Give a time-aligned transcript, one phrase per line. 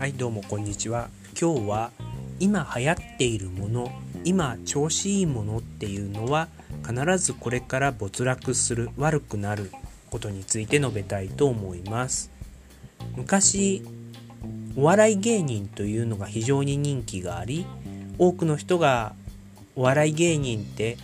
[0.00, 1.10] はいどうもこんにちは。
[1.38, 1.90] 今日は
[2.38, 3.92] 今流行っているもの
[4.24, 6.48] 今調子いいものっていうのは
[6.88, 9.70] 必ずこれから没落する悪くなる
[10.10, 12.30] ことについて述べたいと思います。
[13.14, 13.82] 昔
[14.74, 17.66] お笑い芸人というのが非常に人気があり
[18.16, 19.12] 多くの人が
[19.76, 20.96] お笑い芸人って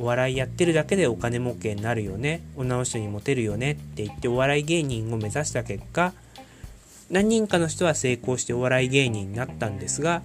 [0.00, 6.12] お笑いやってるだけでお金儲けになるよね女の人にモテるよねって言ってお笑い芸人を目指した結果
[7.10, 10.22] 何人かの人は成功してお笑い芸人になったんですが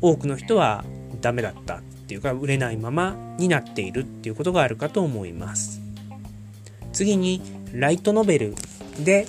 [0.00, 0.84] 多くの人は
[1.20, 5.80] ダメだったっていうか売れないままになっているっていうことがあるかと思います。
[6.92, 8.54] 次にライトノベル
[9.04, 9.26] で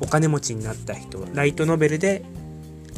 [0.00, 1.26] お金持ちになった人。
[1.34, 2.24] ライトノベルで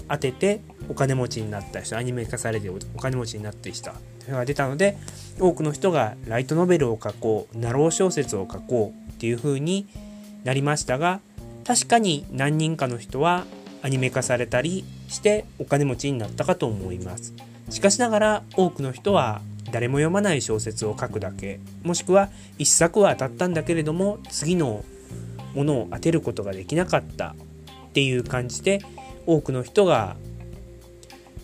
[0.09, 1.97] 当ててお金持ちになった人。
[1.97, 3.95] アニメ化されてお金持ちになってきた。
[4.21, 4.99] それが出たので
[5.41, 9.87] 多くの人がライトノベルを書こうナロー小説を書こうっていう風に
[10.45, 11.21] なりましたが
[11.67, 13.45] 確かに何人かの人は
[13.83, 17.35] アニメ化されたりしてお金持ちになったかと思います。
[17.71, 19.43] しかしながら多くの人は
[19.73, 21.59] 誰も読まない小説を書くだけ。
[21.83, 24.85] もしくは一作は当たったんだけれども次の
[25.55, 27.35] ものを当てることができなかった
[27.89, 28.81] っていう感じで
[29.27, 30.17] 多くの人が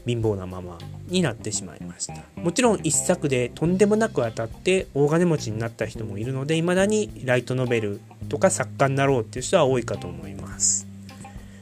[0.06, 0.78] 貧乏なまま
[1.12, 2.14] になってしまいました。
[2.36, 10.86] もちろん一作でとんでもなく当たって大金持ちになった人もいるので未だにライトノベルとか作家になろうっていう人は多いかと思います。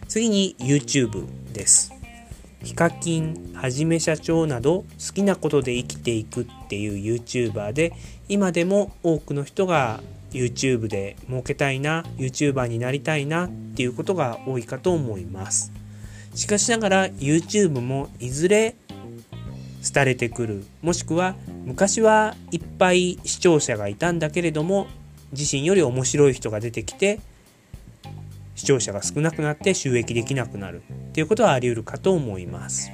[0.09, 1.93] 次に YouTube です。
[2.63, 7.93] ヒカキンはじめ社長など好きなことで生きていくっていう YouTuber で
[8.29, 15.73] 今でも多くの人が YouTube で儲けたいな YouTuber になりたいなっていうことが多いかと思います。
[16.35, 18.77] しかしながら YouTube もいずれ
[19.83, 24.87] 廃れてくるもしくは昔はいっぱい視聴者がいたんだけれども
[25.33, 27.21] 自身より面白い人が出てきて
[28.55, 32.91] 視聴者が少なくなって収益できなくなるっていうことはあり得るかと思います。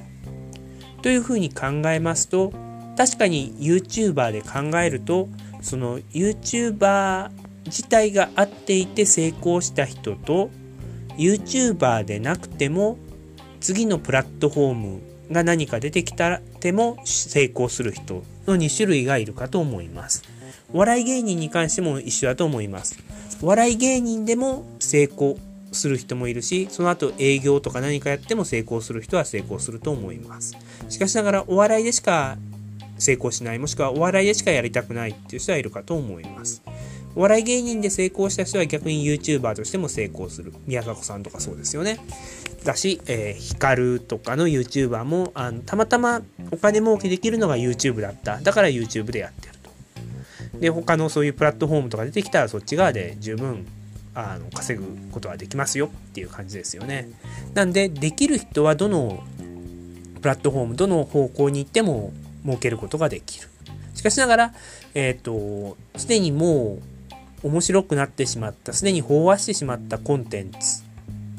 [1.03, 2.53] というふうに考えますと
[2.97, 5.29] 確かに YouTuber で考えると
[5.61, 7.31] その YouTuber
[7.67, 10.51] 自体があっていて成功した人と
[11.17, 12.99] YouTuber でなくても
[13.61, 15.01] 次のプラットフォーム
[15.31, 20.23] が何か出てきたても成功する人の2種類がいるかと思います。
[20.73, 22.99] お笑い芸人に関しても一緒だと思います。
[23.43, 25.39] お笑い芸人でも成功
[25.73, 30.57] する人もいるし、その後営業とか何かやっても成功する人は成功すると思います。
[30.89, 32.37] しかしながらお笑いでしか
[32.99, 36.63] 成功しない、もしくはお笑いでしかやりたくないっていう人はいるかと思います。
[37.15, 40.53] お笑い芸人で成功した人は逆に YouTuber としても成功する。
[40.67, 41.99] 宮迫さんとかそうですよね。
[42.67, 48.39] だし、えー、ヒカルとかの YouTuber もあのたまたまお金儲けできるのが YouTube だった。
[48.39, 49.55] だから YouTube でやってる
[50.53, 50.59] と。
[50.59, 53.67] で、他のそういうプラットフォームとか出てきたらそっち側で十分
[54.15, 57.09] あの稼ぐことはできますよっていう感じですよね。
[57.55, 59.23] なんで、できる人はどの
[60.21, 62.13] プラットフォーム、どの方向に行っても
[62.45, 63.49] 儲けることができる。
[63.95, 64.55] しかしながら、
[64.95, 66.79] えっ、ー、と、すでにも
[67.43, 70.86] う面白くなってしまった、すでに飽和してしまったコンテンツ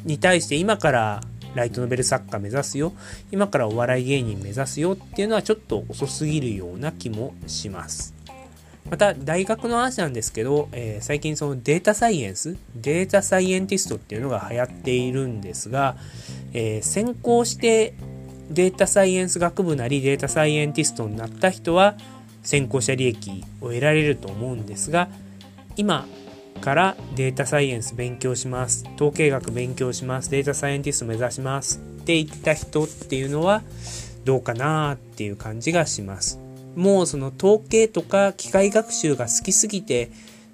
[0.07, 1.21] に対して今から
[1.53, 2.93] ライトノベル作家目指すよ、
[3.31, 8.15] 今からお笑い芸人目指すよっていうのはちょっと遅すぎるような気もします。
[8.89, 15.97] また、大学の話なんですけど、えー、最近そのデータサイエンス、データサイエンティストっていうのが流行っているんですが、
[16.53, 17.95] えー、先行して
[18.49, 21.97] データサイエンス学部なりデータサイエンティストになった人は
[22.43, 25.09] 先行者利益を得られると思うんですが、
[25.75, 26.07] 今
[26.57, 31.79] からデータサイエンス勉強します、統計学勉強します、データサイエンティスト目指します。
[31.79, 33.63] って言った人っていうのは
[34.25, 36.39] どうかなっていう感じがします。
[36.77, 40.11] もうその統計とか機械学習が好きすぎて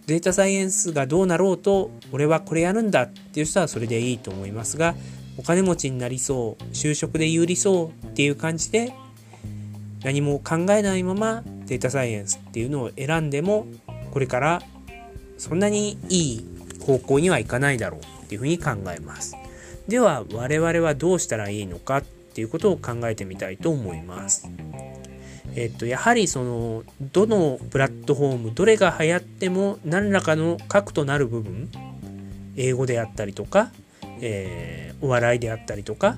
[0.08, 4.96] データサイエンスがどうなろうと俺はこれやるんだっていう人はそれでいいと思いますが
[5.38, 8.94] お金持ちになりそう就職で有利そうっていう感じで
[10.04, 13.66] 何も考えないままデータサイエンスっていうのを選んでも
[14.12, 14.62] これから
[15.38, 16.46] そんなにいい
[16.86, 19.36] 方向にはいかないだろうっていうふうに考えます。
[19.88, 24.50] では我々はどうしたらいいのかっていうことを考えてみたいと思います。
[25.56, 31.70] えっと、やはりそのどのプラットフォームどれが流行っても何らかの核となる部分
[32.56, 33.72] 英語であったりとか、
[34.20, 36.18] えー、お笑いであったりとか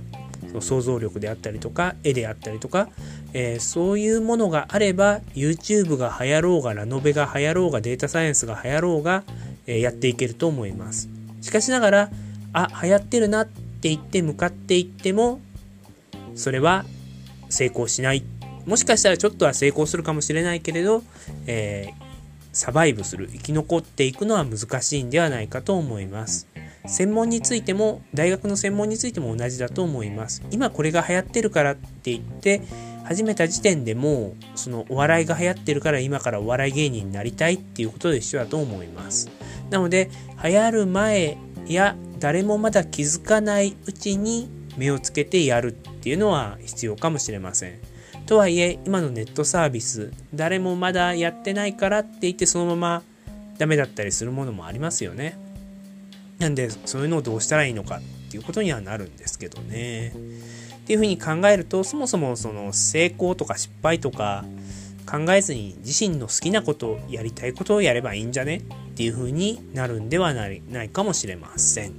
[0.62, 2.90] 想像力であったりとか絵であったりとか、
[3.34, 9.24] えー、そういうものがあれば YouTube が流行ろうがラノベが流行ろうがデータサイエンスが流行ろうが、
[9.68, 11.10] えー、やっていけると思います
[11.42, 12.10] しかしながら
[12.54, 15.40] あ流行ってるなって言って向かっていっても
[16.36, 16.86] それは
[17.50, 18.24] 成功しない
[18.66, 21.04] もしかしたらちょっとは成功するかもしれないけれど、
[21.46, 22.06] えー、
[22.52, 26.48] サバイブする、生き残っていくのは難しいんではないかと思います。
[26.88, 30.44] 専門についても大学の専門についても同じだと思います。
[30.52, 32.62] 今これが流行ってるからって言って
[33.04, 39.30] 始めた時点でもうそのお笑いが流行ってるから今からお笑い芸人になりたいっていうことと一緒だと思います。
[39.70, 40.10] なので
[40.44, 41.38] 流行る前
[41.68, 47.80] や誰もまだ気づかないうちに目をつけてやるっていうのは必要かもしれません。
[48.26, 53.04] とはいえ今のネットサービス誰もまだやってないからって言ってそのまま
[53.60, 55.45] ダメだったりするものもありますよね。
[56.40, 60.10] なんでそういうのをどうしたらいいのかっていうことにはなるんですけどね。
[60.10, 60.12] っ
[60.88, 64.46] ていうふうに考えるとそもそもその成功とか失敗とか
[65.10, 68.62] 考えずに自身の好きなことやりたいことをやればいいんじゃねっ
[68.96, 71.94] ていうふうになるんではないないかもしれません。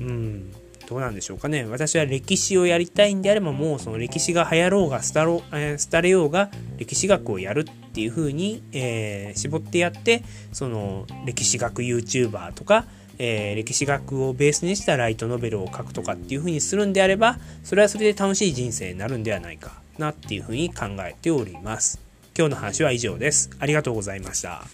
[0.00, 0.52] うん。
[0.88, 1.64] どうなんでしょうかね。
[1.64, 10.22] 私は歴史をやりたいんであればもうその歴史が流行ろうが廃ろ、えー、れようが歴史学をやるっていう風に、えー、絞ってやって
[10.52, 12.86] その歴史学 YouTuber とか、
[13.18, 22.00] えー、歴史学をベースにしたライトノベルを書くとかっていう風にするんであればそれはそれで楽しい人生になるんではないかなっていう風に考えております。
[22.36, 23.50] 今日の話は以上です。
[23.60, 24.64] ありがとうございました。